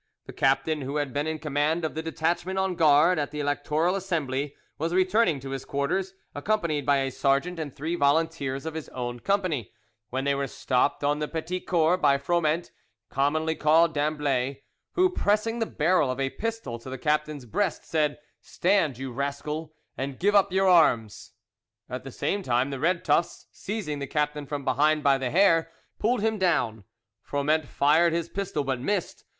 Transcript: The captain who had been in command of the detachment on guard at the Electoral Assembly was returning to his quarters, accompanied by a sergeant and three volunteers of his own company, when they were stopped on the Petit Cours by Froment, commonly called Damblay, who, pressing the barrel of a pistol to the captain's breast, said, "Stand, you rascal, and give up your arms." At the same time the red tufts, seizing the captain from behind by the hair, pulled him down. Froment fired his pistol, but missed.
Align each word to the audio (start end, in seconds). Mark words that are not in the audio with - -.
The 0.25 0.33
captain 0.33 0.81
who 0.81 0.95
had 0.95 1.13
been 1.13 1.27
in 1.27 1.37
command 1.37 1.85
of 1.85 1.93
the 1.93 2.01
detachment 2.01 2.57
on 2.57 2.73
guard 2.73 3.19
at 3.19 3.29
the 3.29 3.39
Electoral 3.39 3.93
Assembly 3.95 4.55
was 4.79 4.95
returning 4.95 5.39
to 5.41 5.51
his 5.51 5.63
quarters, 5.63 6.15
accompanied 6.33 6.87
by 6.87 6.97
a 7.01 7.11
sergeant 7.11 7.59
and 7.59 7.71
three 7.71 7.93
volunteers 7.93 8.65
of 8.65 8.73
his 8.73 8.89
own 8.89 9.19
company, 9.19 9.71
when 10.09 10.23
they 10.23 10.33
were 10.33 10.47
stopped 10.47 11.03
on 11.03 11.19
the 11.19 11.27
Petit 11.27 11.59
Cours 11.59 11.99
by 12.01 12.17
Froment, 12.17 12.71
commonly 13.11 13.53
called 13.53 13.93
Damblay, 13.93 14.63
who, 14.93 15.07
pressing 15.07 15.59
the 15.59 15.67
barrel 15.67 16.09
of 16.09 16.19
a 16.19 16.31
pistol 16.31 16.79
to 16.79 16.89
the 16.89 16.97
captain's 16.97 17.45
breast, 17.45 17.85
said, 17.85 18.17
"Stand, 18.41 18.97
you 18.97 19.11
rascal, 19.13 19.71
and 19.95 20.17
give 20.17 20.33
up 20.33 20.51
your 20.51 20.67
arms." 20.67 21.33
At 21.87 22.03
the 22.03 22.11
same 22.11 22.41
time 22.41 22.71
the 22.71 22.79
red 22.79 23.05
tufts, 23.05 23.45
seizing 23.51 23.99
the 23.99 24.07
captain 24.07 24.47
from 24.47 24.65
behind 24.65 25.03
by 25.03 25.19
the 25.19 25.29
hair, 25.29 25.69
pulled 25.99 26.21
him 26.23 26.39
down. 26.39 26.85
Froment 27.21 27.67
fired 27.67 28.13
his 28.13 28.29
pistol, 28.29 28.63
but 28.63 28.79
missed. 28.79 29.25